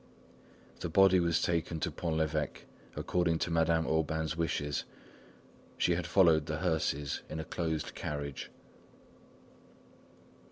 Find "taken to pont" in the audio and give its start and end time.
1.43-2.17